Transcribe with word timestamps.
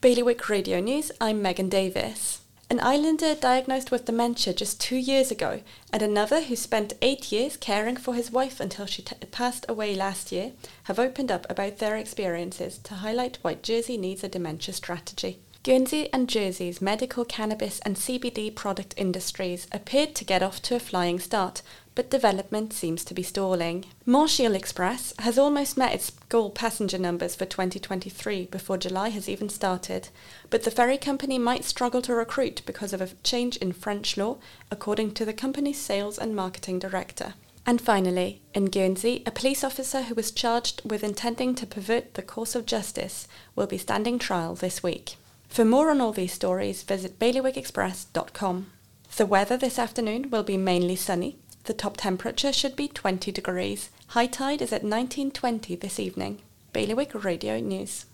Bailiwick 0.00 0.48
Radio 0.48 0.78
News, 0.78 1.10
I'm 1.20 1.42
Megan 1.42 1.68
Davis. 1.68 2.42
An 2.70 2.78
islander 2.78 3.34
diagnosed 3.34 3.90
with 3.90 4.04
dementia 4.04 4.54
just 4.54 4.80
two 4.80 4.94
years 4.94 5.32
ago, 5.32 5.60
and 5.92 6.02
another 6.02 6.42
who 6.42 6.54
spent 6.54 6.92
eight 7.02 7.32
years 7.32 7.56
caring 7.56 7.96
for 7.96 8.14
his 8.14 8.30
wife 8.30 8.60
until 8.60 8.86
she 8.86 9.02
t- 9.02 9.16
passed 9.32 9.66
away 9.68 9.96
last 9.96 10.30
year, 10.30 10.52
have 10.84 11.00
opened 11.00 11.32
up 11.32 11.46
about 11.50 11.78
their 11.78 11.96
experiences 11.96 12.78
to 12.78 12.94
highlight 12.94 13.38
why 13.42 13.54
Jersey 13.54 13.96
needs 13.96 14.22
a 14.22 14.28
dementia 14.28 14.72
strategy. 14.72 15.40
Guernsey 15.68 16.08
and 16.14 16.30
Jersey's 16.30 16.80
medical 16.80 17.26
cannabis 17.26 17.78
and 17.80 17.94
CBD 17.94 18.54
product 18.54 18.94
industries 18.96 19.66
appeared 19.70 20.14
to 20.14 20.24
get 20.24 20.42
off 20.42 20.62
to 20.62 20.76
a 20.76 20.80
flying 20.80 21.20
start, 21.20 21.60
but 21.94 22.08
development 22.08 22.72
seems 22.72 23.04
to 23.04 23.12
be 23.12 23.22
stalling. 23.22 23.84
Manche 24.06 24.40
Iles 24.40 24.56
Express 24.56 25.12
has 25.18 25.38
almost 25.38 25.76
met 25.76 25.92
its 25.92 26.08
goal 26.30 26.48
passenger 26.48 26.96
numbers 26.96 27.34
for 27.34 27.44
2023 27.44 28.46
before 28.46 28.78
July 28.78 29.10
has 29.10 29.28
even 29.28 29.50
started, 29.50 30.08
but 30.48 30.62
the 30.62 30.70
ferry 30.70 30.96
company 30.96 31.38
might 31.38 31.66
struggle 31.66 32.00
to 32.00 32.14
recruit 32.14 32.62
because 32.64 32.94
of 32.94 33.02
a 33.02 33.10
change 33.22 33.58
in 33.58 33.72
French 33.74 34.16
law, 34.16 34.38
according 34.70 35.12
to 35.12 35.26
the 35.26 35.34
company's 35.34 35.78
sales 35.78 36.16
and 36.16 36.34
marketing 36.34 36.78
director. 36.78 37.34
And 37.66 37.78
finally, 37.78 38.40
in 38.54 38.70
Guernsey, 38.70 39.22
a 39.26 39.30
police 39.30 39.62
officer 39.62 40.04
who 40.04 40.14
was 40.14 40.30
charged 40.30 40.80
with 40.90 41.04
intending 41.04 41.54
to 41.56 41.66
pervert 41.66 42.14
the 42.14 42.22
course 42.22 42.54
of 42.54 42.64
justice 42.64 43.28
will 43.54 43.66
be 43.66 43.76
standing 43.76 44.18
trial 44.18 44.54
this 44.54 44.82
week. 44.82 45.16
For 45.48 45.64
more 45.64 45.90
on 45.90 46.00
all 46.00 46.12
these 46.12 46.32
stories, 46.32 46.82
visit 46.82 47.18
bailiwickexpress.com. 47.18 48.66
The 49.16 49.26
weather 49.26 49.56
this 49.56 49.78
afternoon 49.78 50.30
will 50.30 50.44
be 50.44 50.56
mainly 50.56 50.96
sunny, 50.96 51.38
the 51.68 51.74
top 51.74 51.98
temperature 51.98 52.50
should 52.50 52.76
be 52.76 52.88
20 52.88 53.30
degrees. 53.30 53.90
High 54.08 54.26
tide 54.26 54.62
is 54.62 54.72
at 54.72 54.84
1920 54.84 55.76
this 55.76 56.00
evening. 56.00 56.40
Bailiwick 56.72 57.24
Radio 57.24 57.60
News. 57.60 58.06